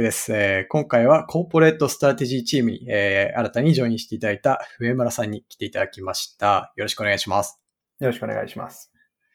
[0.00, 0.66] クです、えー。
[0.70, 6.72] 今回は Corporate Strategy チームに、えー、新たにジョインしていただいた上村さんに来ていただきました。
[6.76, 7.60] よろしくお願いします。
[7.98, 8.90] よろしくお願いします。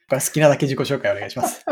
[0.09, 1.63] 好きなだけ自己紹介お願いします。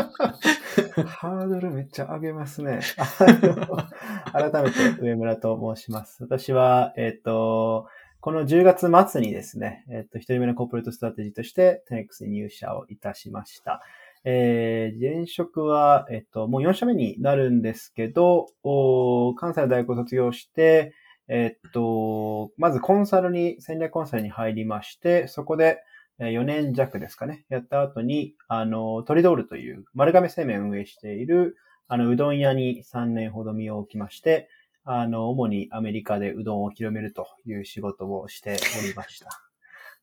[1.06, 2.78] ハードルめっちゃ上げますね。
[4.32, 6.22] 改めて上村と申します。
[6.22, 7.88] 私は、えっ、ー、と、
[8.20, 13.82] この10月末にですね、えっ、ー、と、一人目の Corporate Strategy として 10X に入社をいたしました。
[14.24, 20.94] えー、現職は、えっ、と、もう4社目になるんですけど、お関西の大学を卒業して、
[21.28, 25.78] えっ、と、まずコンサルに、戦略コンサルに入りまして、そこで、
[26.18, 31.56] 4年弱ですかね、やった後に、あの、トリドールという丸亀製麺を運営している、
[31.88, 34.48] あの、うどん屋に3年ほど身を置きまして、
[34.84, 39.53] あの、主にアメリカでうどんを広めるという仕事をしておりました。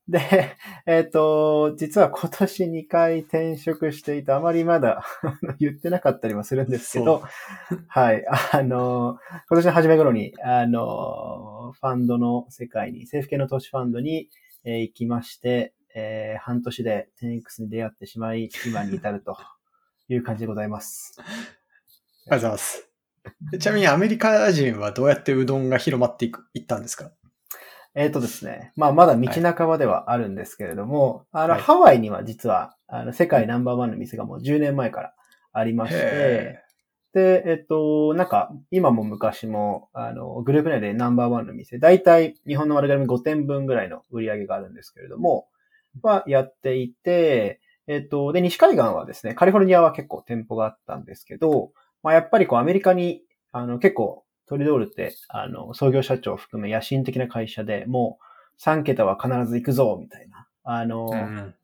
[0.07, 0.19] で、
[0.85, 5.03] えっ、ー、と、実は今年2回転職していて、あまりまだ
[5.59, 7.23] 言ってなかったりもするんですけど、
[7.87, 9.19] はい、あの、
[9.49, 14.29] 今年の初め頃に、あの、ファンドの世界に、政府系の投資ファンドに、
[14.63, 19.37] えー、行きまして、えー、半年でテニックスに出会ってしまい、今に至ると
[20.07, 21.15] いう感じでございます。
[21.19, 21.45] ありがと
[22.27, 22.87] うございます。
[23.59, 27.11] ちなみにアメリカ人はどうやってうどんが広まっていく、いったんですか？
[27.93, 28.71] えっ、ー、とですね。
[28.75, 35.13] まあ、まだ道半ばではあるんですけれども、はい、あの、ハワイには実は、あの、世界ナンバーワンの店がもう10年前から
[35.51, 36.59] ありまして、
[37.13, 45.47] で、えっと、なんか、今も昔も、あの、グループ内でナンバーワンの店、だいたい日本の丸亀5点分ぐらいの売り上げがあるんですけれども、
[46.01, 51.71] はやっていて、えっと、で、西海岸はですね、カリフォルニアは結構店舗があったんですけど、
[52.03, 61.55] まあ、やっぱりこうアメリカに、あの、結構トリドールって、あの、創業社長を含め野心的な会社で、もう3桁は必ず行くぞ、みたいな、あの、うん、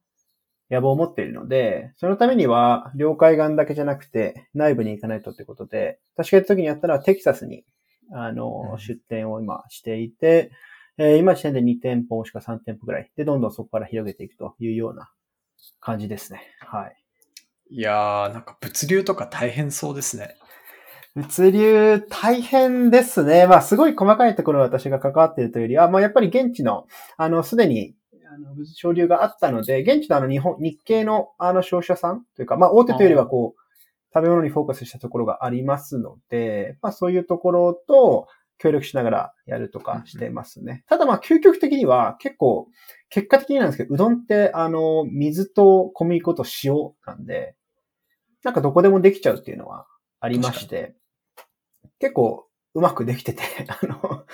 [0.71, 7.65] 野望を持っているので、そのためには、領海岸だけじゃなくて、内部に行かないとってことで、確かに時にやったらテキサスに、
[8.13, 10.51] あの、うん、出店を今していて、
[10.97, 15.11] えー、今時点で2店舗もしくは3店舗ぐらいで、どんどんそこから広げていくというような
[15.81, 16.39] 感じですね。
[16.59, 16.95] はい。
[17.69, 20.37] いやー、なんか物流とか大変そうですね。
[21.17, 23.47] 物流大変ですね。
[23.47, 26.85] まあ、すごい細かいところ私が関わっているというよりは、まあ、やっぱり現地の、
[27.17, 27.95] あの、すでに、
[28.31, 33.61] あの、潮流があったので、現地のあの、日本、日系のあの、消費者さんというか、まあ、大手というよりはこう、
[34.13, 38.27] 食べ物にフォーカスしたところがありますので、まあ、そういうところと、
[38.59, 40.83] 協力しながらやるとかしてますね。
[40.87, 42.69] ただまあ究極的には結構、
[43.09, 46.73] 結果的になんですけど、うどんってあの、水と小麦粉と塩
[47.05, 47.55] なんで、
[48.43, 49.85] なんかどこでもできちゃうっていうのは
[50.19, 50.95] ありまして、
[51.99, 52.47] 結構
[52.77, 54.25] うまくできてて、 あの、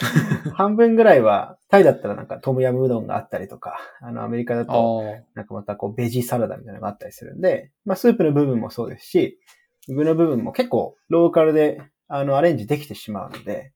[0.53, 5.03] 半分ぐらいは、タイだったらなんかトムヤムうどんがあったりとか、あの、アメリカだと、
[5.33, 9.39] なんかまたこう、ベジサラダみたいなのがあったりするんで、まあ、スープの部分もそうですし、
[9.87, 13.71] 具の部分も結構、ローカルで、あの、アレンジできてしまうので、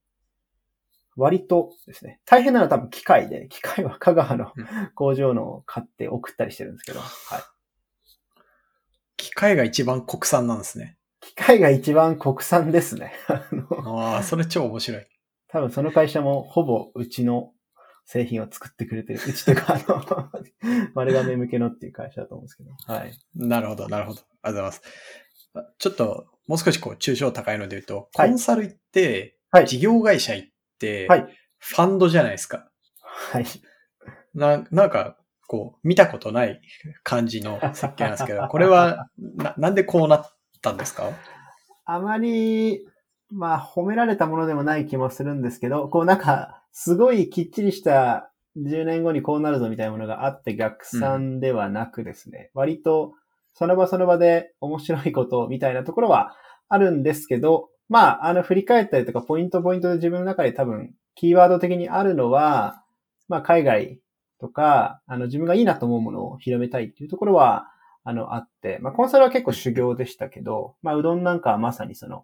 [1.16, 4.52] 割とですね、大変なのは多分機械で、機械は香川の
[4.96, 7.10] 工場のを買って送ったりしてるんですけど、はい。
[9.16, 10.97] 機械が一番国産なんですね。
[11.28, 13.12] 機械が一番国産ですね。
[13.84, 15.06] ああ、それ超面白い。
[15.50, 17.52] 多分その会社もほぼうちの
[18.06, 19.20] 製品を作ってくれてる。
[19.28, 20.32] うちというか、あの、
[20.94, 22.72] 丸亀向けのっていう会社だと思うんですけど。
[22.86, 23.12] はい。
[23.36, 24.22] なるほど、なるほど。
[24.42, 25.76] ありがとうございます。
[25.80, 30.50] ちょっと、もう少しこう、抽象高いので言うと、コンサル行って、はい、事業会社行っ
[30.80, 31.28] て、はい、
[31.58, 32.70] ファンドじゃないですか。
[33.02, 33.46] はい。
[34.34, 36.62] な、なんか、こう、見たことない
[37.04, 41.12] 感じの設計なんですけど、これは、な、なんでこうなったんですか？
[41.86, 42.86] あまり、
[43.30, 53.14] まあ、褒められたものでもない気もするんですけど、こうなんか、すごいきっちりした10年後にこうなるぞみたいなものがあって逆算ではなくですね、うん、割と
[53.54, 56.36] その場その場で面白いことみたいなところは
[56.70, 62.84] あるんですけど、まあ、あの、振り返ったりとか、ポイントポイントで自分の中で多分、キーワード的にあるのは、
[63.28, 64.00] まあ、海外
[64.40, 67.68] とか、あの、自分がいいなと思うものを広めたいっていうところは、
[68.08, 72.24] あの、あって、まあ、コンサルは結構修行でしたけど、まあ、うどんなんかはまさにその、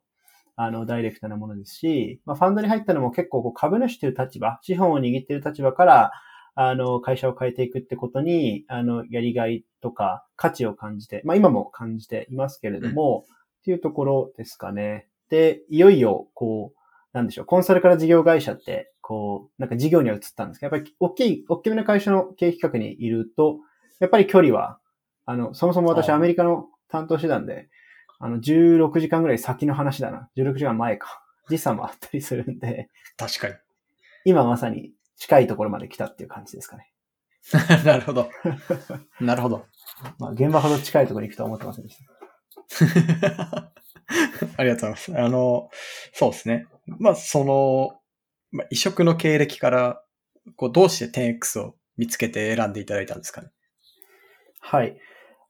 [0.55, 6.11] あの、ダイレクトなものですし、まあ、ファンドに入ったのも結構こう株主という立場、資本を握っている立場から、
[6.55, 15.09] あの、会社を変えていくってことに、あの、やりがいとか価値を感じて、まあ、今も感じていますけれども、うん、っていうところですかね。
[15.29, 16.79] で、いよいよ、こう、
[17.11, 23.57] なんでしょう、コンサルから事業会社って、こう、なんか事業には移ったんですけど、やっぱり大きい、大きめの会社の経営企画にいると、
[23.99, 24.79] やっぱり距離は
[25.25, 27.69] あの、そもそも私アメリカの担当してたんで、
[28.19, 30.29] あの、16時間ぐらい先の話だな。
[30.37, 31.23] 16時間前か。
[31.49, 32.89] 時差もあったりするんで。
[33.17, 33.55] 確かに。
[34.25, 36.89] 今まさに近いところまで来たっていう感じですかね。
[37.83, 38.29] なるほど。
[39.19, 39.65] なるほど。
[40.19, 43.73] まあ、現場ほど近いところに行くとは思ってませんでした。
[44.57, 45.17] ありがとうございます。
[45.19, 45.69] あの、
[46.13, 46.65] そうですね。
[46.87, 47.99] まあ、その、
[48.51, 50.03] まあ、異色の経歴から、
[50.55, 53.49] こう、どうして 10X を見つけて選んでいただいたんですかね。
[54.59, 54.97] はい。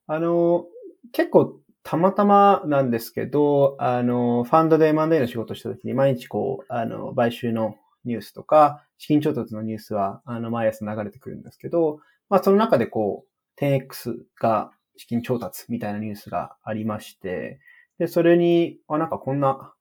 [0.08, 0.66] あの、
[1.12, 17.60] 結構たまたまなんですけど、あの、ファンドで M&A の仕事をしたときに毎日こう、あの、買収のニュースとか、資金調達のニュースは、あの、毎朝流れてくるんですけど、まあ、その中でこう、10X が資金調達みたいなニュースがありまして、
[18.00, 19.74] で、それに、あ、なんかこんな、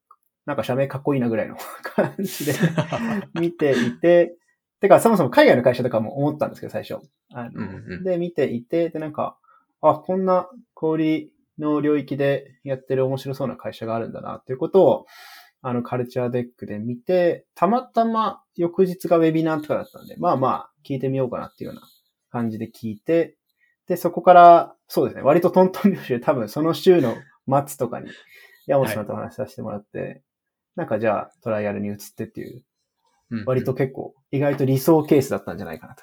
[0.44, 2.52] なんか社名かっこいいなぐらいの 感じで
[3.40, 4.36] 見ていて、
[4.80, 6.98] てか、そもそも海外の会社とかも思ったんですけど、最初。
[7.32, 9.38] あの、うんうん、で、見ていて、で、なんか、
[9.82, 15.06] あ、こんな小売の領域でやってる面白そうな会社があるんだな、っていうことを、
[15.60, 21.82] あの、カルチャーデックで見て、たまたま翌日がウェビナーとかだったんで、まあまあ、聞いてみようかなっていうような
[22.30, 23.36] 感じで聞いて、
[23.86, 27.14] で、そこから、そうですね、割とトントン拍子で多分その週の
[27.66, 28.10] 末とかに、
[28.66, 30.22] 山本さんと話させてもらって、はい、
[30.76, 32.64] なんかじゃあトライアルに移ってっていう、
[33.46, 36.02] 割と結構意外と理想ケースだったんじゃないかなと。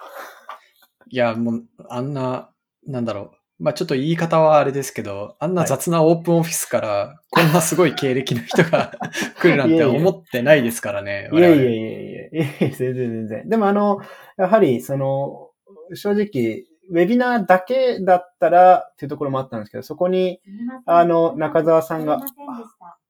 [1.10, 2.52] いや、もう、あんな、
[2.86, 8.94] なんだろう、まあちょっと言い方はあれですけど、あんな雑なオープンオフィスから、こんなすごい経歴の人が
[9.42, 11.30] 来るなんて思ってないですからね。
[11.34, 11.72] いやいやいや。
[11.72, 13.50] いやいや、全然全然。
[13.50, 14.00] でもあの、
[14.38, 15.50] やはりその、
[15.94, 20.40] 正直、ウェビナーだけだったらっていうところもあったんですけど、そこに、
[20.86, 22.18] あの、中澤さんが、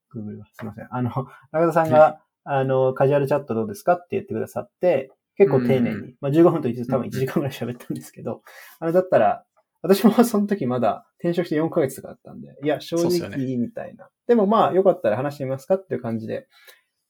[0.09, 0.63] グーグルす。
[0.63, 0.87] いません。
[0.89, 1.09] あの、
[1.51, 8.41] 中澤さんが、あの、カジュアルチャットどうですかって言ってくださって、結構丁寧に、まあ15分と言って多分1時間ぐらい喋ったんですけど、
[8.79, 9.45] あの、だったら、
[9.81, 14.05] 私もその時まだ転職して4ヶ月とかだったんで、いや、正直みたいな。
[14.05, 16.47] でね、でもまあ、よかったら話してみますかっていう感じで、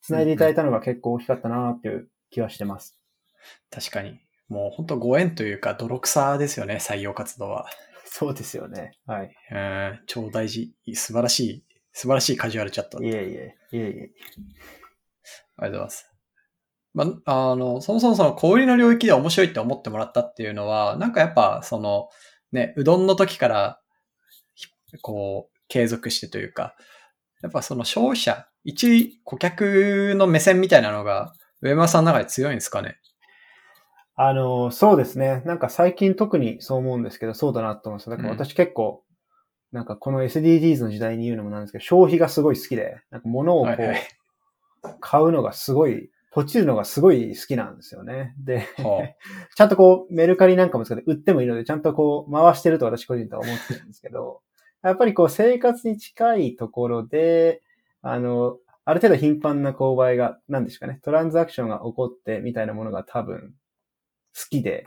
[0.01, 2.97] 繋いでいただいたのが結構大きかったなっていう気はしてます。
[3.71, 4.19] 確かに。
[4.47, 7.67] もう本当ご縁というか泥臭ですよね、採用活動は。
[8.05, 8.91] そうですよね。
[9.05, 9.31] はい。
[9.51, 10.73] うん、超大事。
[10.93, 11.63] 素晴らしい、
[11.93, 13.01] 素晴らしいカジュアルチャット。
[13.03, 14.11] いえいえ、いえいえ。
[15.57, 16.09] ありがとうございます。
[16.93, 22.09] まあ、あの、そもそもその小売りの領域で面白いって思ってもらったっていうのは、なんかやっぱその、
[22.51, 23.79] ね、うどんの時から、
[25.01, 26.75] こう、継続してというか、
[27.41, 32.97] やっぱその消費者、一顧客の目線みたいなのが、上山さんの中で強いんですかね？
[34.15, 35.41] あの、そうですね。
[35.45, 39.03] なんか最近特にそう思うんですけど、そうだなと思うんですだから私結構、
[39.71, 44.01] うん、なんかこの SDGs の時代に言うのもなんですけど、消費がすごい好きで、なんか物をこう、はいはい、
[44.99, 48.35] 買うのがすごいポチるのがすごい好きなんですよね。
[48.37, 49.15] で、はあ、
[49.55, 54.41] ちゃんとこう、メルカリなんかも使って売ってもいいので、ちゃんとこう、回してると私個人とは思ってるんですけど、
[54.83, 57.61] やっぱりこう、生活に近いところで、
[58.01, 63.53] あの、ある程度頻繁な購買が、何ですかね、トランザクションが起こってみたいなものが多分
[64.35, 64.85] 好きで、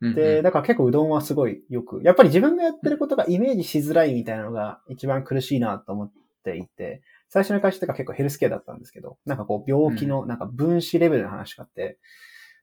[0.00, 6.12] で、だから結構うどんはすごいよく、やっぱり自分がやってることがイメージしづらいみたいなのが一番苦しいなと思っ
[6.44, 11.98] ていて、最初の会社とか結構ヘルスケアだったんですけど、なんかこう病気のなんか分子レベルの話があって、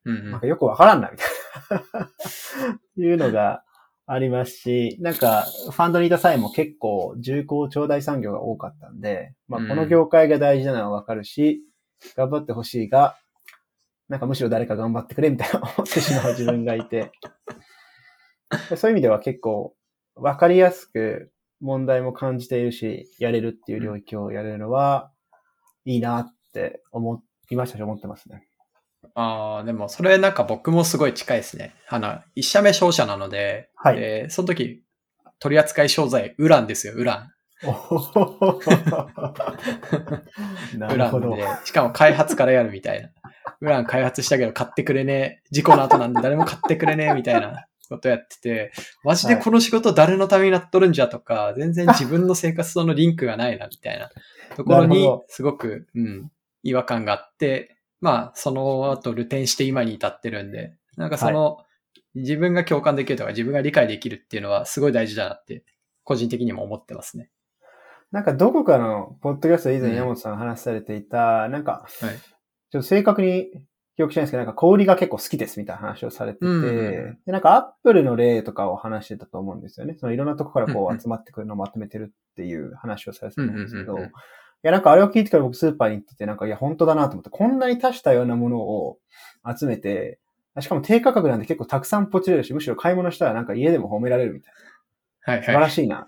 [0.05, 1.27] うん、なんかよくわからんな、みたい
[1.93, 2.09] な。
[2.97, 3.63] いうのが
[4.07, 11.61] ありますし、なんかファンドにいた際も結構重厚長大産業が多かったんで、まあこの業界が大事なのはわかるし、
[12.15, 13.17] 頑張ってほしいが、
[14.07, 17.11] なんかむしろ誰か頑張ってくれみたいな思ってしまう自分がいて、
[18.75, 19.75] そういう意味では結構
[20.15, 25.11] わかりやすく問題も感じているし、やれるっていう領域をやれるのは、
[25.85, 28.47] いいなって思いましたし、思ってますね。
[29.13, 31.75] ああ、でもそれなんか僕もすごい近いですね。
[31.89, 33.97] あの、一社目商社なので、はい。
[33.97, 34.83] えー、その時、
[35.39, 37.29] 取扱商材、ウランですよ、ウラン。
[37.63, 37.67] ウ
[40.97, 43.09] ランで、しかも開発からやるみたいな。
[43.61, 45.41] ウラン開発したけど買ってくれねえ。
[45.51, 48.71] 事故の後なんで誰も買ってくれねえみたいなことやってて、
[49.03, 54.09] マジでこの仕事誰のためになっとるんじゃとか、全然自分の生活とのリンクがないな、みたいな
[54.55, 56.31] ところに、すごく、うん、
[56.63, 61.65] 違和感があって、まあ、その後、ルテンして今に至ってるんで、なんかその、は
[62.15, 65.63] い、自分が共感できるとか、自分が理解できるっていうのは、すごい大事だなって、
[66.03, 67.29] 個人的にも思ってますね。
[68.11, 72.17] なんか、どこかの、ポッドキャスト以前山本さんが話されていた、うん、なんか、はい、
[72.71, 73.51] ちょっと正確に
[73.95, 79.95] 記憶しないんですけど、なんか小売りが結構好きですみたいな話をされてて、うん、で、なんかアップルの例とかを話してたと思うんですよね。
[79.97, 84.01] そのいろんなとこからこう集まってくるのをまとめてるっていう話をされてたんですけど、い
[84.63, 88.97] や、なんかあれを聞いてから僕スーパーに行ってて、なんかいや、本当だなと思って、こんなに多種多様なものを
[89.57, 90.19] 集めて、
[90.59, 94.53] しかも低価格なんで結構たくさんポチれるし、むしろ買い物したらなんか家でも褒められるみたい
[95.27, 95.33] な。
[95.33, 96.07] はい、はい、素晴らしいな。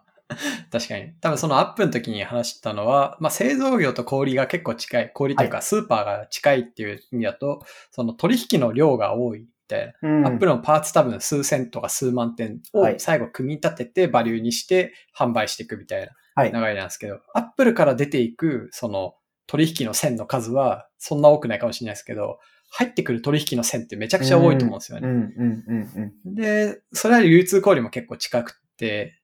[0.72, 1.12] 確かに。
[1.20, 7.58] 多分そのアップの時に話したのは、まあ、製造業と小売が結構近い、小売というかスーパーが近いっていう意味だと、はい、
[7.90, 16.12] その取引の量が多いみたいな、うん、アップルのパーツ多分数千とか数万点を最後組み立ててバリューにして販売していくみたいな。
[16.34, 16.52] はい。
[16.52, 19.14] 流れなんですけど、アップルから出ていく、その
[19.46, 25.08] 取引の線の数はそんな多くないかもしれないですけど、入ってくる取引の線ってめちゃくちゃ多いと思うんですよね。
[26.26, 28.65] で、それは流通小売も結構近くって、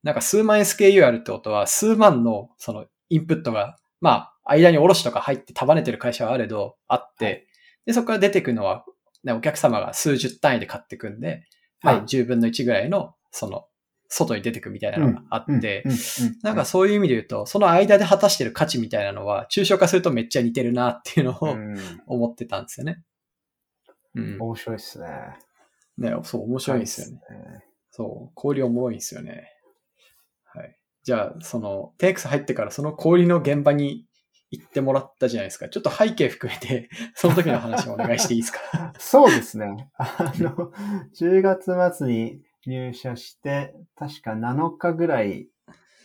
[0.02, 7.46] なんか数万 SKU あるってことは、数万のそのインプットが、まあ、間に卸とか入って束ねてる会社はあれど、あって、はい。
[7.86, 8.84] で、そこから出てくるのは、
[9.24, 11.44] ね、お客様が数十単位で買ってくんで、
[11.82, 12.04] まあ、はい。
[12.04, 13.66] 10分の1ぐらいの、その、
[14.08, 15.84] 外に出てくみたいなのがあって、
[16.42, 23.02] なんかそういう意味で言うと、その間で果たしてる価値みたいなのは、抽象化するとめっちゃ似てるなっていうのをうん、思ってたんですよね。
[24.14, 24.36] うん。
[24.38, 25.08] 面白いですね。
[25.96, 27.20] ね、そう、面白いんですよね。
[27.92, 29.48] そう、氷重いんですよね。
[30.44, 30.76] はい。
[31.04, 34.06] じゃあ、その、テイクス入ってからその氷の現場に
[34.50, 35.68] 行ってもらったじゃないですか。
[35.68, 38.92] ちょっと背景含めて、 その時の話もお願いしていいですか？
[38.98, 39.90] そうですね。
[39.98, 40.72] あの、
[41.14, 45.48] 10月末に入社して、確か7日ぐらい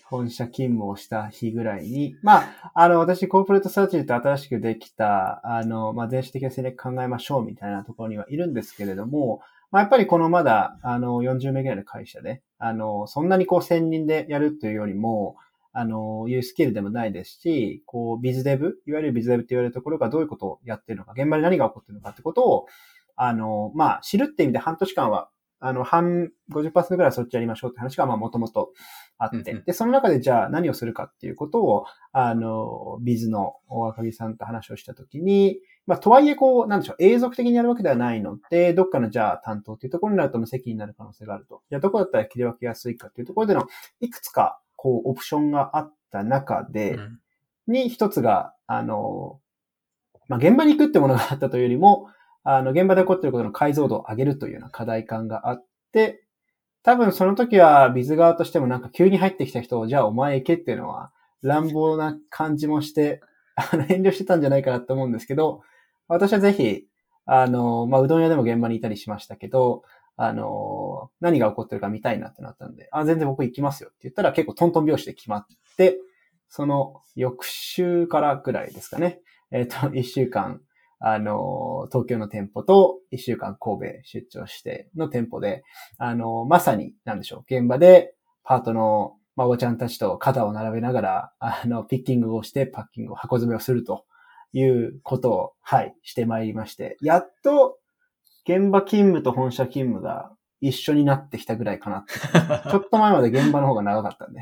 [0.05, 15.35] 本社勤務をした日ぐらいに、まあ、あの、私、コーポレートサーチと新しくできた、あの、まあ、電子的な戦略考えましょうみたいなところにはいるんですけれども、まあ、やっぱりこのまだ、あの、40名ぐらいの会社で、あの、そんなにこう、専任でやるというよりも、
[15.73, 22.65] あの、いうスキルでもないですし、こう、ビズデブ、いわゆるビズデブって言われるところがどういうことをやってるのか、現場で何が起こってるのかってことを、
[23.15, 28.73] あの、まあ、知るって意味で半年間は、あの、半、50%ぐらいそっちやりましょうって話が、まあ、もともと
[29.17, 29.63] あって、うんうん。
[29.65, 41.63] で、その中でじゃあ何をするかっていうことを、あの、ビズの大赤木さんと話をしたときに、まあ、とはいえ、こう、なんでしょう、永続的にやるわけではないので、どっかのじゃあ担当っていうところになると無責任になる可能性があると。
[41.69, 43.65] じゃあ、どこだったら切り分けやすいかっていうところでの、
[43.99, 47.19] いくつか、こう、オプションがあった中で、うん。
[47.67, 49.39] に一つが、あの、
[50.27, 52.09] まあ、現場に行くってものがあったというよりも、
[52.49, 56.23] あの、現場で起こっていることの解像度を上げるというような課題感があって、
[56.81, 61.11] 多分その時はビズ側としてもなんか急に入ってきた人を、じゃあお前行けっていうのは
[61.41, 63.21] 乱暴な感じもして、
[63.55, 65.61] あの、遠慮してたんじゃないかなと思うんですけど、
[66.07, 66.85] 私はぜひ、
[67.25, 69.83] あの、まあ、うどん屋でも現場にいたりしましたけど、
[70.15, 75.99] あの、何が起こってるか見たいなってなったんで、あ、全然僕行きますよって言ったら結構トントン拍子で決まって、
[76.47, 79.19] その翌週からぐらいですかね。
[79.51, 80.61] えっ、と、一週間、
[80.99, 85.63] あの、東京の店舗と一週間神戸出張しての店舗で、
[85.97, 94.05] あの、まさに、なんでしょう、現場でパートの、まあ、おばちゃんたちと肩を並べながら、あの、ピッキングをしてパッキングを箱詰めをすると
[94.53, 97.77] いうことを、はい、してまいりまして、やっと、
[98.47, 102.05] 現場勤務と本社勤務が一緒になってきたぐらいかな。
[102.71, 104.41] ちょっと前まで現場の方が長かったんで。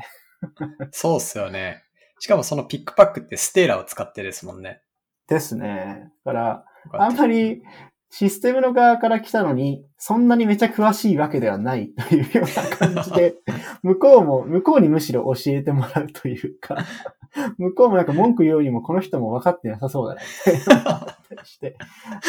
[0.92, 1.82] そうっすよね。
[2.18, 4.80] しかもそのピックパックってステーラを使ってですもんね。
[5.28, 6.10] ですね。
[6.24, 7.62] だから、あんまり
[8.10, 13.34] システムの側から来たのに、そんなにめちゃ詳しいわけではない というような感じで、
[13.82, 16.76] 向こうも、向こうにむしろ教えてもらうというか、
[17.58, 21.76] 向こうもなんか文句言うよりもこの人も分かってなさそうだな、みたいなのがあったりして。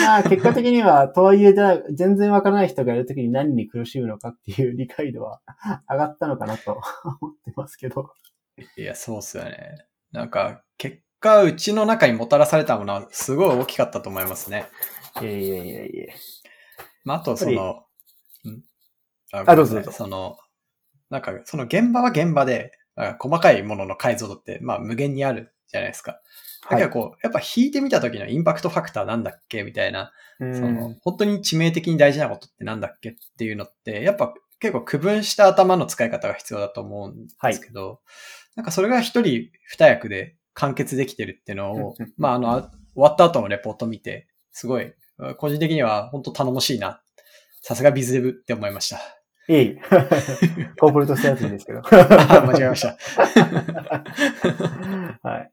[0.01, 5.39] まあ結果的には、とはいえじゃあ全然分からない人がやるときに何に苦しむのかっていう理解度は
[5.89, 6.81] 上がったのかなと
[7.21, 8.09] 思ってますけど。
[8.75, 9.85] いや、そうっすよね。
[10.11, 14.65] なんか、結果、うちの中にもたらされたものはすごい大きかったと思いますね。
[15.21, 16.15] いえいえいえいえ。
[17.03, 17.85] まあ、あと、その、
[18.45, 18.63] ん？
[19.31, 19.91] ああどうぞどうぞ。
[19.91, 20.37] その、
[21.09, 26.19] なんか、その現場は現場で、あ細かいものの解像度って、まあ、無限にあるじゃないですか。
[26.69, 29.63] だけど、こう、やっぱ引いてみた時のインパクトファクターなんだっけ？
[29.63, 30.55] みたいな、うん。
[30.55, 38.01] その、本当に致命的に大事なことってなんだっけっていうのって、やっぱ結構区分した頭の使い方が必要だと思うんですけど、
[38.55, 42.71] なんかそれが一人二役で完結できてるっていうのをうんうん、まあ、あの、あ終
[43.03, 44.91] わった後のレポート見て、すごい、
[45.37, 46.99] 個人的には本当頼もしいな。
[47.61, 48.97] さすがビズデブって思いました。
[49.53, 49.77] いい。
[50.79, 51.81] コーポレートスタートですけど。
[51.91, 52.97] 間違えました。
[55.21, 55.51] はい。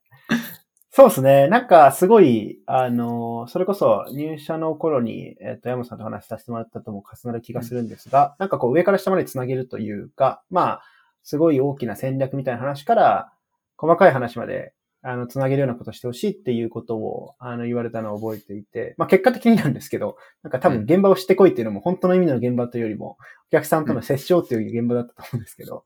[0.90, 1.49] そうですね。
[1.49, 10.82] なんか、すごい、あの、それこそ入社の頃に、えっ、と、山さんと話させてもらったとも重なる気がするんですが、なんかこう上から下まで繋げるというか、まあ、
[11.23, 13.32] すごい大きな戦略みたいな話から、
[13.76, 14.73] 細かい話まで、
[15.06, 23.18] あの、繋げるようなことしてほしいっていうことを、あの、言われたのを覚えていて、まあ、結果的になんですけど、なんか多分現場を知ってこいっていうのも、本当の意味の現場というよりも、
[23.49, 25.84] お客さんとの接触っていう現場だったと思うんですけど、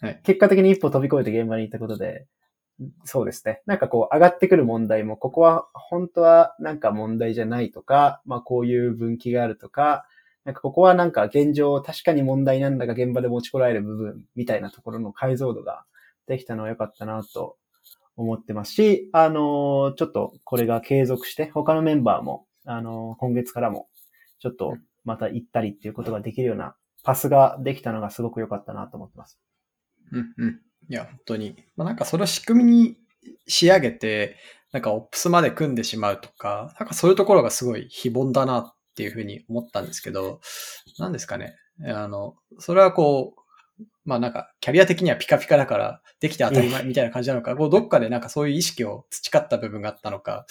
[0.00, 0.20] はい。
[0.22, 2.26] 結果的に一歩飛び越えて現場に行ったことで、
[3.04, 3.60] そうですね。
[3.66, 10.06] なんかこう上がってくる問題も、ここは本当はなんか問題じゃないとか、まあこういう分岐があるとか、
[10.44, 15.84] なんかここはなんか現状確かに問題なんだが現場で持ちこらえる部分みたいなところの解像度が
[16.26, 17.56] できたのは良かったなと
[18.16, 23.88] 思ってますし、あのーちょっとこれが継続して他のメンバーも、あのー今月からも
[24.40, 29.38] ちょっとまた行ったりっていうことができるようなパスができたのがすごく良かったなと思ってます。
[30.12, 30.60] うんうん。
[30.88, 31.56] いや、本当に。
[31.76, 32.96] まあ、なんかそれを仕組みに
[33.46, 34.36] 仕上げて、
[34.72, 40.40] なんかオプスまで組んでしまうとか、なんかそういうところがすごい非凡だなっていうふうに思ったんですけど、
[40.98, 41.56] なんですかね。
[41.86, 43.39] あの、それはこう、
[44.04, 50.46] まあなんかキャリア的にはピカピカだからできて当たり前みたいな感じなのか、こうどっかでなんかそういう意識を培った部分があったのか。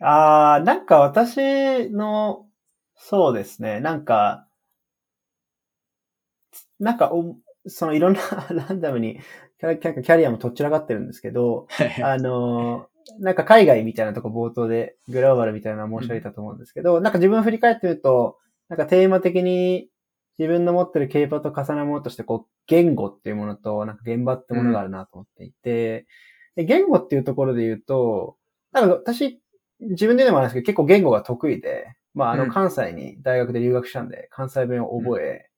[0.00, 2.46] ああ、なんか私の、
[2.96, 4.46] そうですね、なんか、
[6.80, 9.20] なんかお、そのいろんなランダムに
[9.60, 11.68] キャリアもとっちらかってるんですけど、
[12.02, 12.88] あの、
[13.20, 19.88] なんか海外みたいなとこ冒頭でグローバルみたいな申し上げたと思うんですけど、うん、なんか自分振り返ってみると、なんかテーマ的に
[20.38, 26.06] 自分の持ってるケーパーと重なるものとして、こう、言語っていうものと、なんか現場ってものがあるなと思っていて、
[26.56, 28.36] うん、で言語っていうところで言うと、
[28.72, 29.40] なんか私、
[29.80, 35.48] 自分で言うのもあるんですけど、結構言語が得意で、まあ、あの、関西に大学で留学したんで、関西弁を覚え、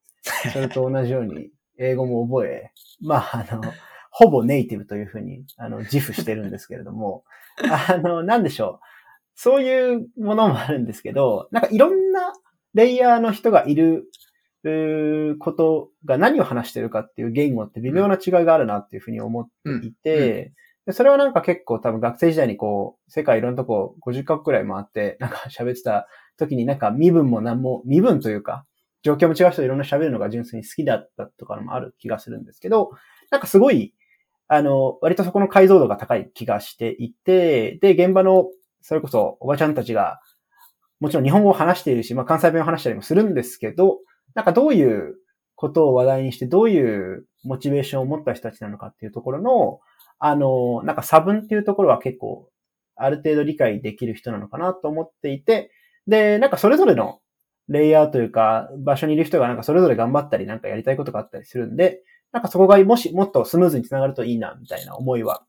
[0.46, 3.62] うん、それと同じように英語も覚え、まあ、あの、
[4.10, 7.24] ほぼネイティブというふうに、あの、自負してるんですけれども、
[7.88, 8.86] あの、なんでしょう。
[9.34, 12.32] そういうものもあるんですけど、なんかいろんな
[12.74, 14.04] レイヤーの人がいる、
[15.38, 19.48] ことが何を話してるかっていう言語って微妙な違いがあるなっていうふうに思っ
[19.80, 20.52] ていて、
[20.86, 28.66] でそれはなんか結構多分学生時代にこう、世界いろんなとこ50カ国くらい回って、 なんか喋ってた時になんか身分も何も、身分というか、
[29.02, 32.90] 状況も違う人いろんな喋るのが純粋に好きだったとかもある気がするんですけど、
[33.30, 33.94] なんかすごい、
[34.48, 38.50] あの、割とそこの解像度が高い気がしていて、で、現場の、
[38.82, 40.20] それこそおばちゃんたちが、
[41.00, 43.98] もちろん日本語を話しているし、まあ関西弁を話したりもするんですけど、
[44.34, 45.16] なんかどういう
[45.54, 49.80] ことを話題にして、どういうモチベーションを持った人たちなのかっていうところの、
[50.18, 52.48] あの、なんか差分っていうところは結構、
[52.96, 55.70] ある程度理解できる人なのかなと思っていて、
[56.06, 57.20] で、なんかそれぞれの
[57.68, 65.44] レイヤーというか、場所にいる人がなんかそれぞれ頑張ったり、なんかやりたいことがあったりするんで、なんかそこがもしもっとスムーズにつながるといいな、みたいな思いは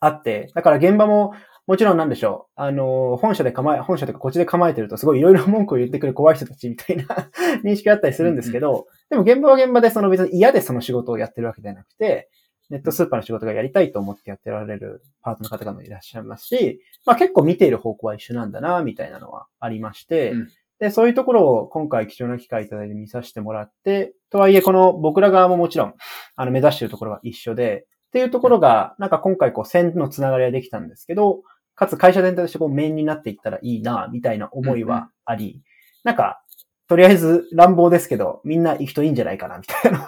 [0.00, 1.34] あって、うん、だから現場も
[1.66, 2.60] もちろんなんでしょう。
[2.60, 7.04] あの、本社で構え、本社とかこっちで構えてるとすごいいろいろ文句を言ってくる怖い人たちみたいな
[7.64, 12.28] 認識があったりするんですけど、でも現場は現場でその別に嫌でその仕事をやってるわけではなくて、
[12.70, 25.94] ネットスーパーの仕事がやりたいと思ってやってられるパートの方がいらっしゃいますし、まあ結構見ている方向は一緒なんだな、みたいなのはありまして、うん、で、そういうところを今回貴重な機会いただいて見させてもらって、とはいえこの僕ら側ももちろん、
[26.36, 31.42] あの目指しているところは一緒で、っていうところが、なんか今回こう線のつながりができたんですけど、
[31.76, 35.62] かつ会社全体としてこう面になっていったらいいな、みたいな思いはあり、うんうん、
[36.02, 36.42] なんか、
[36.88, 39.98] とりあえず乱暴ですけど、みんな行くといいんじゃないかな、みたいな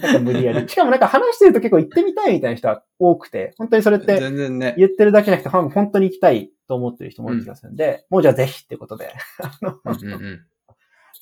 [0.00, 0.66] なんか無理やり。
[0.70, 9.12] しかもなんか話してると結構行ってみたいみたいな人は多くて、本当にそれって言ってるだけじゃなくて、本当に行きたいと思ってる人も多い気がするんで、うん、もうじゃあぜひってことで。
[9.60, 10.34] うんうん、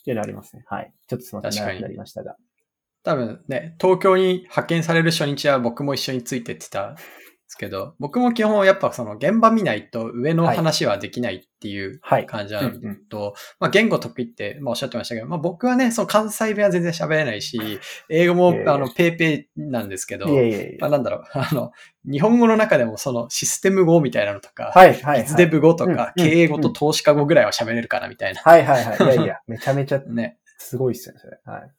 [0.03, 0.64] っていうのありますね。
[0.66, 0.92] はい。
[1.09, 1.66] ちょっとすみません。
[1.66, 2.37] 長くなりましたが。
[3.05, 6.97] 多分ね、東京に派遣される初日は僕も一緒についてってた
[7.53, 12.71] ですけど、僕も基本やっぱその現場見ないと上の話はできないっていう感じなの
[13.11, 17.61] と、まあ言語得意ってまあおっしゃってましたけど、まあ僕はね、その関西弁は全然喋れないし、
[18.09, 20.27] 英語もあのペーペーなんですけど、
[20.81, 21.73] まあなんだろう、 あの、
[22.11, 28.41] 日本語の中でもそのシステム語みたいなのとか、はいはい、デブ語とか、経営語と投資家語ぐらいは喋れるかなみたいな。
[28.41, 29.15] はいはいはい。
[29.15, 30.38] いやいや、めちゃめちゃ ね。
[30.57, 31.38] すごいっすよね、それ。
[31.45, 31.71] はい。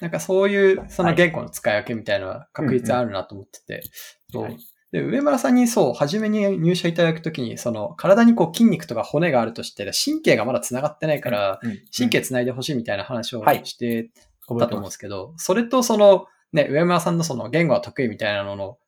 [0.00, 3.82] なんかそういう、その言語の使い分けみたいなのは確実あるなと思ってて、
[4.30, 4.56] そう。
[4.92, 11.60] で、上村さんにそう、初めに入社いただくときに、その、体にこう筋肉とか骨があるとして、神経がまだ繋がってないから、
[11.96, 14.10] 神経繋いでほしいみたいな話をして
[14.46, 18.78] たと思うんですけど、それとその、ね、上村さんのその言語は得意みたいなのの、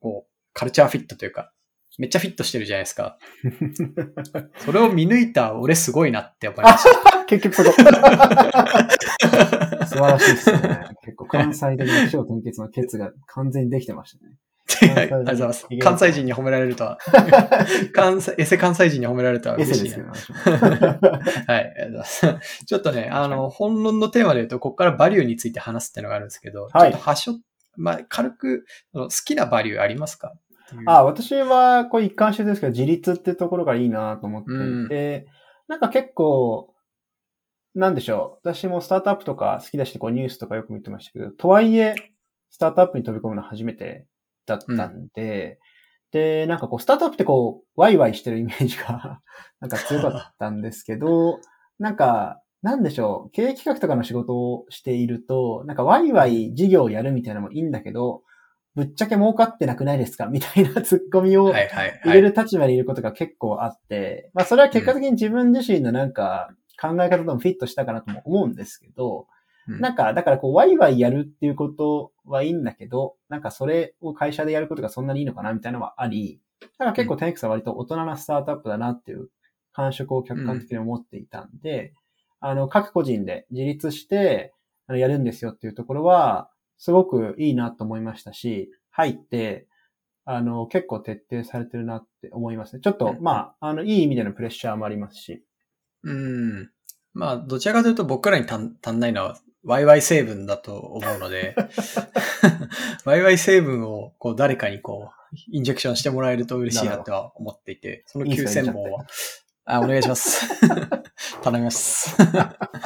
[0.00, 1.52] こう、カルチャーフィットというか、
[1.98, 3.18] めっちゃフィットしてるじゃないですか。
[4.64, 7.12] それを見抜いた俺すごいなって思いました。
[7.26, 7.70] 結局そこ。
[9.92, 10.58] 素晴らしいですね。
[11.04, 14.36] 結構関西的な超転結のケツが完全にできてましたね。
[14.96, 15.66] ありがとうございます。
[15.80, 16.98] 関西人に褒められるとは。
[17.92, 20.04] 関西、エセ関西人に褒められるとは嬉しい、ね。
[21.46, 22.64] はい、ありがとうございます。
[22.64, 27.40] ちょっとね、あの、本論のテーマで言うと、ここからバリューについて話すっていうのがあるんですけど、はい、ちょっと端折
[27.76, 30.32] まあ、軽く、好きなバリューありますか？
[30.86, 35.26] あ私は、これ一貫してですけど、自立ってところがいいなと思っていて、
[35.68, 36.71] うん、なんか結構、
[37.74, 38.48] なんでしょう。
[38.48, 41.94] 私もスタートアップとか好きだし、こうニュースとかよく見てましたけど、とはいえ、
[42.50, 44.06] スタートアップに飛び込むの初めて
[44.46, 45.58] だったんで、
[46.12, 49.20] うん、で、なんかこう、スタートアップってこう、ワイワイしてるイメージが
[49.60, 51.38] なんか強かったんですけど、
[51.78, 58.22] なんか、なんでしょう、経営企画とかの仕事をしていると、なんかワイワイ事業をやるみたいなのもいいんだけど、
[58.74, 60.26] ぶっちゃけ儲かってなくないですか？
[60.30, 61.52] みたいなツッコミを
[62.04, 66.50] 入れる立場にいることが結構あって、まあそれは結果的に自分自身のなんか
[66.82, 69.42] 考え方ともフィットしたかなとも思うんですけど、うん
[69.78, 79.28] なんか、だからこう、ワイワイやるっていうことはいいんだけど、なんかそれを会社でやることがそんなにいいのかなみたいなのはあり、だから結構 10X は割と大人なスタートアップだなっていう
[79.72, 81.94] 感触を客観的に思っていたんで、
[82.40, 84.52] あの、各個人で自立して、
[84.88, 89.68] あのやるんですよっていうところは、すごくいいなと思いましたし、入って、
[90.24, 92.80] あの、結構徹底されてるなって思いますね。
[92.82, 95.44] ちょっと、うんまあ、あの、いい意味でのプレッシャーもありますし。
[96.04, 96.70] うん。
[97.14, 101.54] まあ、どちらかというと僕らに足ん足んないのは、ワイワイ成分だと思うので、
[103.04, 109.06] ワイワイ成分をこう誰かにこう、インジェクションしてもらえると嬉しいなとは思っていて、そのいいですね9000本は、
[109.64, 110.48] あ、お願いします。
[111.42, 112.16] 頼みます。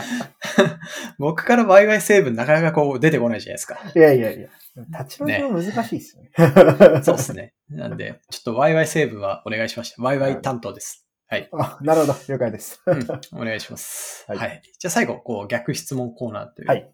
[1.18, 3.78] 僕からワイワイ成分なかなかこう出てこないじゃないですか。
[3.94, 4.48] いやいやいや。
[4.76, 7.02] 立ち回りは難しいですよね。
[7.02, 7.54] そうですね。
[7.70, 10.02] なんで、ちょっとワイワイ成分はお願いしました。
[10.02, 11.05] ワイワイ担当です。
[11.28, 11.48] はい。
[11.52, 12.14] あなるほど。
[12.28, 12.80] 了解です。
[12.86, 14.24] うん、お願いします。
[14.30, 14.36] は。
[14.36, 16.92] はいいじゃあ最後、こう逆質問コーナーというはい。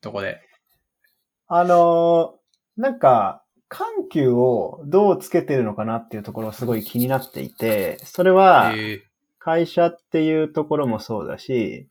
[0.00, 0.40] とこで。
[1.46, 2.38] あのー
[2.80, 9.02] なんか、緩急をどうつけてるのかなっていうところすごい気になっていて、それは、え
[9.40, 11.88] 会社っていうところもそうだし、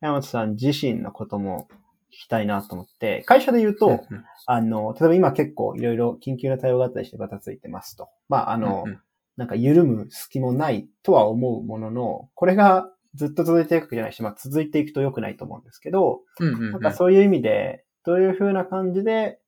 [0.00, 1.68] 山本さん自身のことも
[2.10, 8.08] 聞きたいなと思って、会社で言うーと、うんあの、例えば今結構いろいろ緊急な対応があったりしてバタついてますと。
[8.28, 9.00] まあ、あの、うんうん
[9.40, 16.72] なんか緩む隙もないとは思うものの、これがずっと続いていくわけじゃないし、まあ続いていくと良くないと思うんですけど、うんうんうん。
[16.72, 19.38] なんかそういう意味で、どういう風な感じで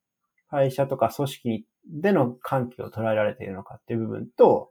[0.49, 4.71] 会社とか組織での関係を捉えられているのかっていう部分と、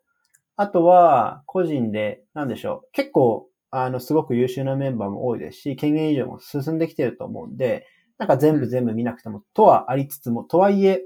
[0.55, 7.86] あとは個人で、なんでしょう、結構、あの、すごく優秀なメンバーも多いですし、権限以上も進んできてると思うんで、
[8.17, 11.03] なんか全部全部見なくても、とはありつつも、とはいえ、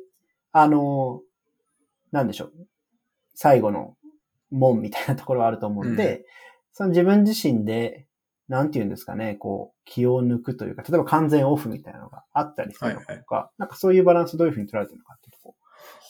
[0.53, 1.19] あの、
[2.13, 2.53] なんでしょう、
[3.35, 3.97] 最後の
[4.51, 6.25] 門みたいなところはあると思うんで、う
[6.73, 8.05] その自分自身で、
[8.47, 15.55] なんて言うんですかね、こう、気を抜くというか、例えば完全オフみたいなのがあったりするのかとか、なんかそういうバランスどういうふうに取られてるのかっていうとこ。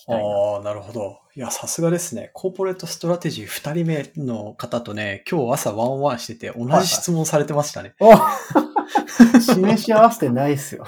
[0.08, 1.20] ああ、なるほど。
[1.36, 2.32] いや、さすがですね。
[2.34, 7.96] Corporate Strategy 2人目の方とね、今日朝1on1 してて、同じ質問されてましたね。
[8.00, 8.12] お
[9.40, 10.86] 示し合わせてないっすよ。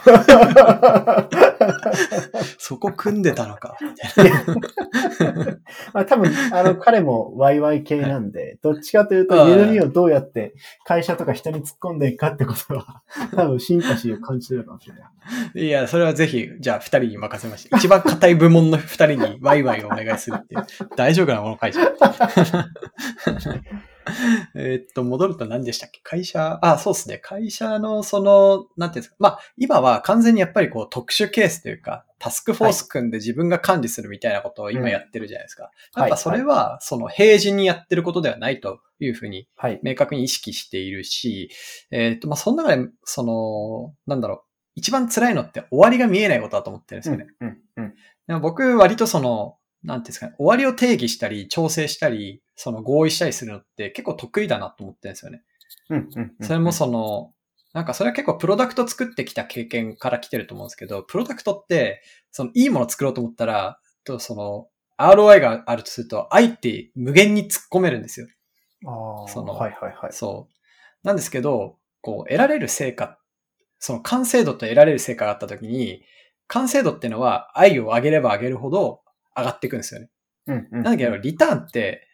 [2.58, 3.78] そこ組んでたのか。
[5.94, 13.02] まあ多分、あの、彼もワイワイ系なんで、どっちかというと、はい緩みをどうやって会社とか人に突っ込んでいくかってことは、
[13.36, 15.04] 多分シンパシーを感じてるかもしれない。
[15.04, 17.78] ないや、それはぜひ、じゃあ2人に任せました。
[17.78, 20.66] 一番硬い部門の2人にワイワイをお願いするっていう。
[20.96, 21.82] 大丈夫なもの会社。
[24.56, 26.00] えーっと、戻ると何でしたっけ？
[26.04, 27.18] 会社、あ、そうですね。
[27.20, 29.16] 会社のその、なんていうんですか？
[29.20, 35.72] まあ、今は完全にやっぱりこう特殊ケースというか、タスクフォース組んで自分が管理するみたいなことを今やってるじゃないですか。
[35.96, 39.80] うんやっぱそれは、その平時にやってることではないというふうにはい。
[39.84, 41.50] 明確に意識しているし、
[41.92, 44.42] えーっと、まあ、その中で、その、なんだろう。
[44.76, 47.26] 一番辛いのって終わりが見えないことだと思ってるんですよね。
[47.42, 47.96] うん、うん。
[48.28, 55.44] でも僕、割とその、なんていうんですかね、終わりを定義したり、調整したり、その合意したりするのって結構得意だなと思ってるんですよね。
[55.90, 56.36] うん、うん。
[56.42, 57.32] それもその、
[57.74, 64.68] なんかそれは結構プロダクト作ってきた経験から来てると思うんですけど、プロダクトって、そのいいものを作ろうと思ったら、とその、
[64.98, 68.28] ROI があるとすると、愛って無限に突っ込めるんですよ。
[68.88, 70.14] ああ、そのはいはいはい。
[70.14, 71.08] そう。
[71.08, 73.20] なんですけど、こう、得られる成果、
[73.78, 76.04] その完成度と得られる成果があったときに、
[76.48, 79.02] 完成度っていうのは愛を上げれば上げるほど
[79.36, 80.10] 上がっていくんですよね。
[80.48, 80.84] うん、うん。
[80.84, 82.07] なんだけど、リターンって、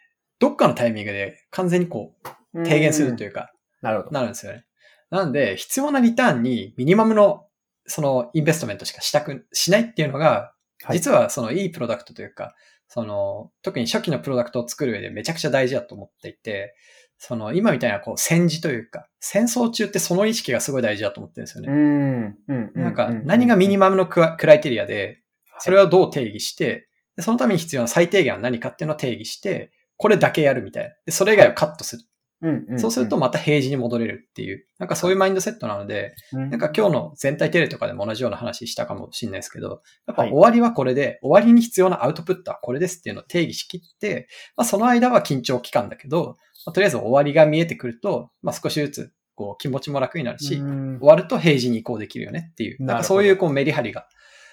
[0.44, 2.14] どっかのタイミングで完全にこ
[2.54, 3.32] う、低減するという。
[3.32, 4.12] か、なるほど。
[4.12, 4.66] なるんですよね。
[5.10, 7.46] なんで、必要なリターンにミニマムの、
[7.86, 10.52] その、インベストメントしかしたく、しないっていうのが、
[10.84, 12.56] はい実はそのいいプロダクトというか、
[12.90, 16.76] その、特に初期のプロダクトを作る上でめちゃくちゃ大事だと思っていて、
[17.18, 21.74] その、今みたいなこう、戦時というか、戦争中ってその意識がすごい大事だと思ってるんですようね。
[21.74, 22.72] ん、うん。
[22.76, 25.22] なんか、何がミニマムのクライテリアで、
[25.60, 29.72] それをどう定義して、でそのために必要な最低限は何かっていうのを定義して、
[30.04, 30.90] これだけやるみたいな。
[31.06, 32.04] で、それ以外をカットする。
[32.42, 32.78] うん、うん。
[32.78, 46.36] そうするとまた平時に戻れるっていう、なんかそういうマインドセットなので、うん、なんか今日の全体テレとかでも同じような話したかもしれないですけど、やっぱはい終わりはこれで、終わりに必要なアウトプットはこれですっていうのを定義しきって、まあその間は緊張期間だけど、
[46.66, 54.10] まあとりあえず終わりが見えてくると、まあ少しずつこう気持ちも楽になるし、うん終わると平時に移行できるよねっていう、なんかそういうこうメリハリが、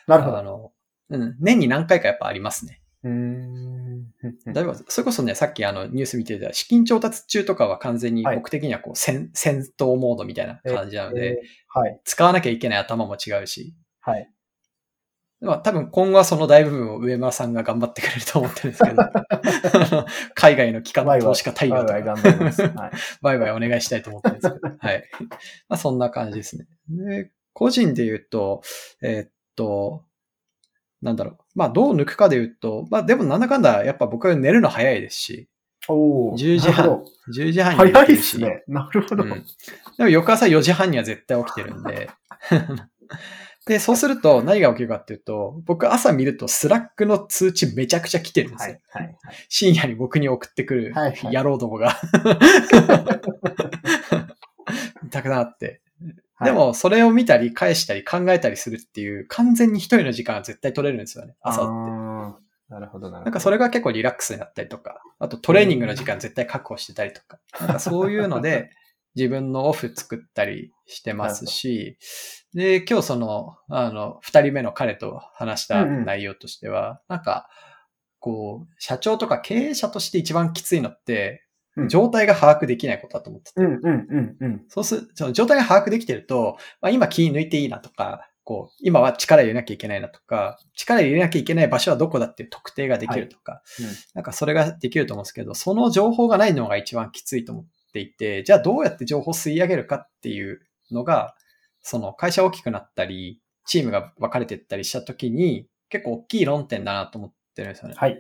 [0.06, 0.38] なるほど。
[0.38, 0.70] あの、
[1.08, 2.80] うん、年に何回かやっぱありますね。
[3.02, 3.79] うん。
[4.46, 12.00] 例えば、それこそね、さっきあのニュース見てた資金調達中とかは完全にはい僕的にはこう戦、戦闘モードみたいな感じなので、えーはい。
[12.04, 14.28] 使わなきゃいけない頭も違うし、はい。
[15.40, 18.96] まあ多分今後はその大部分を上村さんが頑張ってくれると思ってるんですけど、
[20.34, 22.62] 海外の機関投資家対応とか、ワイワイ頑張ります。
[22.66, 22.90] はい。
[23.22, 25.04] バイバイお願いしたいと思ってるんですけど、 はい。
[25.68, 26.66] まあそんな感じですね。
[26.88, 28.62] で、個人で言うと、
[29.00, 30.04] えーっと、
[31.00, 31.49] なんだろう。
[31.60, 35.46] まあ、どう抜くかで言うと、まあ、でもなんだかんだ、やっぱ僕は寝るの早いですし、
[35.88, 38.64] おー10時半なるほ10時半ど早いに寝てるし、っすね。
[38.66, 39.24] なるほど。
[39.24, 39.28] うん
[39.98, 42.08] でも翌朝4時半には絶対起きてるんで。
[43.68, 48.78] で、そうすると何が起きるかっていうと、僕朝見ると Slack の通知めちゃくちゃ来てるんですよ。
[48.88, 49.34] はい、はい、はい。
[49.50, 51.94] 深夜に僕に送ってくるはいはい野郎どもが。
[55.10, 55.82] たくさんあって。
[56.40, 56.50] はい。
[56.50, 61.70] で、も、それを見たり、返したり、考えたりするっていう、完全に一人の時間は絶対取れるんですよね、朝って。
[62.70, 63.24] なるほど、なるほど。
[63.24, 68.70] なんかそれが結構リラックスになったりとか、あとトレーニングの時間絶対確保してたりとか、 なんかそういうので
[69.16, 71.98] 自分のオフ作ったりしてますし、
[72.54, 76.04] で、今日その、あの、二人目の彼と話したうんうん。
[76.04, 77.48] 内容としては、なんか、
[78.18, 81.49] こう、社長とか経営者として一番きついのってう、ん
[81.88, 84.64] 状態が把握できないことだと思ってて、うん、うん、うん、うん。
[84.68, 101.36] そうする、その状態が把握できてると、まあ、今気抜いていいなとか、こう、今は力入れなきゃいけないなとか、力入れなきゃいけない場所はどこだっていう特定ができるとか、うんなんかそれができると思うんですけど、その情報がないのが一番きついと思っていて、じゃあどうやって情報を吸い上げるかっていうのが、
[101.82, 107.94] その会社大きくなったり、チームが分かれていったりした時に、結構大きい論点だなと思ってるんですよね。
[107.96, 108.18] はい。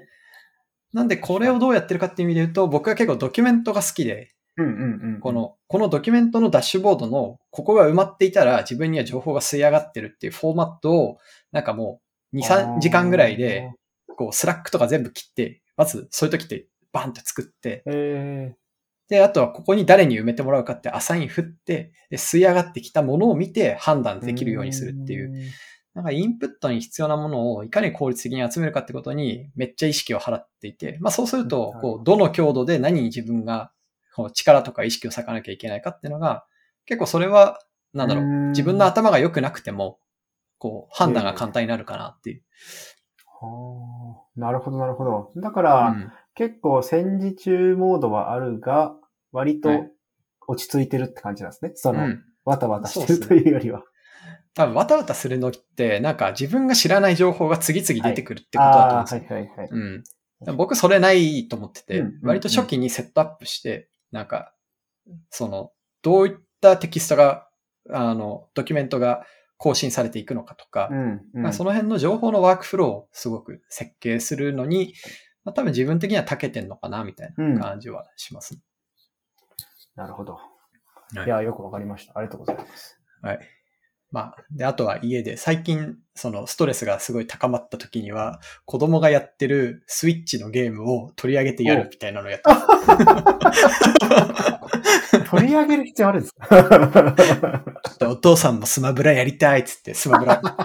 [0.92, 5.20] なんでこれをどうやってるかっていう意味で言うと、僕は結構ドキュメントが好きで、うん、うん、うん。
[5.20, 11.18] こ、の、このドキュメントのダッシュボードの、ここが埋まっていたら自分には情報が吸い上がってるっていうフォーマットを、
[11.52, 12.00] なんかも
[12.32, 13.72] う2、3時間ぐらいで、
[14.16, 18.54] こう、 Slack とか全部切って、まずそういう時ってバンって作って、え
[19.10, 25.34] で、あとはここに誰に埋めてもらうかってアサイン振って、で吸い上がってきたものを見て判断ー、できるようにするっていう、う。
[25.94, 33.72] なんかインプットに必要なものをいかに効率的に集めるかってことにめっちゃ意識を払っていて、まあそうすると、こう、どの強度で何に自分が
[34.14, 36.44] こう力とか意識を割かなきゃいけないかっていうのが、
[36.86, 37.58] 結構それは、
[37.92, 39.98] なんだろう、うん自分の頭が良くなくても、
[40.58, 42.42] こう、判断が簡単になるかなっていう。
[43.42, 45.32] はあなるほど、なるほど。
[45.36, 48.94] だかうら、ん結構戦時中モードはあるが、
[49.32, 49.90] 割とはい
[50.46, 51.72] 落ち着いてるって感じなんですね。
[51.76, 52.24] その、うん。
[52.44, 53.84] わたわたしてるというよりは。
[54.54, 59.20] 多分、わたわたするのって、なんか自分が知らない情報が次々出てくるってことだと思うんですよ。
[59.28, 59.68] はいはいはい。
[59.70, 60.04] うん。
[60.56, 64.54] 僕、それないと思ってて、うんうんうん割と初期にセットアップして、なんか、
[65.30, 67.48] その、どういったテキストが、
[67.90, 69.24] あの、ドキュメントが
[69.56, 71.42] 更新されていくのかとか、うん、うん。
[71.42, 74.94] まあ、その辺の情報のワークフローをすごく設計するのに、
[75.44, 78.60] まあ、多分自分的には長けてんのかな、みたいな感じはします、ね
[79.96, 80.34] なるほど。
[80.34, 80.50] はい
[81.26, 82.12] いや、よくわかりました。
[82.16, 83.00] ありがとうございます。
[83.20, 83.40] はい。
[84.12, 92.56] まあ、で、あとは家で、最近、そのストレスがすごい高まった時には、子供がやってるスイッチのゲームを取り上げてやるみたいなのをやってま
[93.52, 95.24] す。
[95.30, 97.64] 取り上げる必要あるんですか？
[98.00, 100.58] でお父さんもスマブラやりたいっつって、スマブラガッ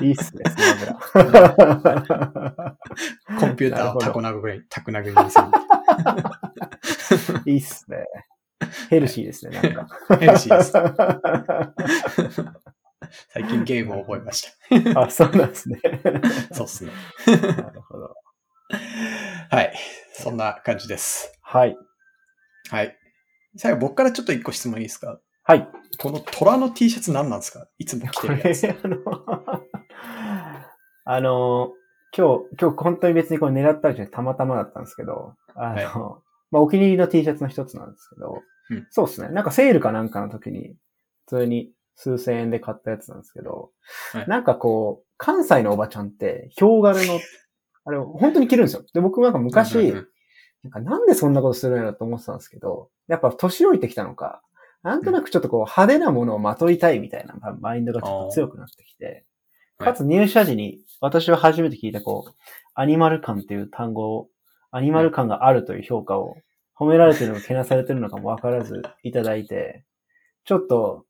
[0.00, 2.76] ていいっすね、スマブラ。
[3.38, 5.44] コンピューターをタコ殴り、タコ殴りにする。
[7.52, 7.98] いいっすね。
[8.90, 9.88] ヘルシーですね、なんか。
[10.18, 10.72] ヘルシーです。
[13.32, 14.46] 最近ゲームを覚えまし
[14.94, 15.00] た。
[15.02, 15.78] あ、そうなんですね。
[16.52, 16.92] そうっすね。
[17.26, 17.34] な
[17.70, 18.14] るほど。
[19.50, 19.74] はい。
[20.14, 21.38] そんな感じです。
[21.42, 21.76] はい。
[22.70, 22.96] はい。
[23.56, 25.18] 最後僕からちょっと一個質問いいですか？
[25.44, 25.68] はい。
[25.98, 27.66] この虎の T シャツ何なんですか？
[27.78, 28.96] いつも着てるやつ。、あの、
[31.04, 31.72] あの、
[32.16, 38.86] 今日、今日本当に別にこれ狙ったわけじゃなくてたまたまだったんですけど、あの、はいまあ、お気に入りの T シャツの一つなんですけど、うん。
[38.90, 39.30] そうですね。
[39.30, 40.76] なんかセールかなんかの時に、
[41.26, 43.70] 普通に数千円で買ったやつなんですけど、
[44.12, 44.28] はい。
[44.28, 47.18] なんかこう、関西のおばちゃんって、ヒョウ柄の、
[47.84, 48.84] あれ、本当に着るんですよ。
[48.92, 50.08] で、僕なんか昔、うんうんうん。
[50.64, 54.42] なんかなんでそんなことするんやろと思ってたんですけど、やっぱ年老いてきたのか、
[54.82, 59.24] なんとなくちょっとこう派手なものをまといたいみたいなマインドがちょっと強くなってきて、
[59.78, 62.32] かつ入社時に私は初めて聞いたこう、
[62.74, 64.28] アニマル感っていう単語を、
[64.72, 66.36] アニマル感があるという評価を
[66.76, 69.84] 褒められてるのかけなされてるのかもわからずいただいて、
[70.44, 71.04] ちょっと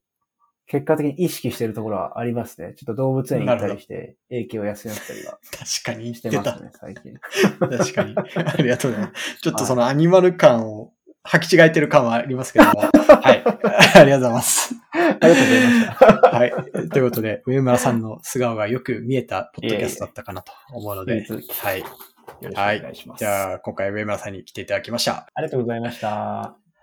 [0.67, 2.75] 結果的に意識してるところはありますね。
[2.77, 6.31] ちょっと動物園行ったりして影響を養ったりは確かに言して。
[6.31, 7.15] ますね、最近。
[7.59, 8.15] 確かに。
[8.45, 9.39] ありがとうございます。
[9.41, 10.93] ちょっとそのアニマル感を
[11.25, 12.81] 履き違えてる感はありますけども。
[12.81, 13.45] はい。
[13.95, 14.75] ありがとうございます。
[14.93, 16.31] ありがとうございました。
[16.31, 16.89] はい。
[16.89, 21.85] ということで、上村さんの素顔がよく見えたポッドキャストだったかなと思うので引き、続きはい。
[22.41, 23.21] よろしくお願いします。
[23.21, 25.27] じゃあ、今回上村さんに来ていただきました。
[25.35, 26.62] ありがとうございました。